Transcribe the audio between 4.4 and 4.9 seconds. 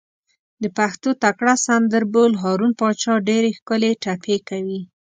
کوي.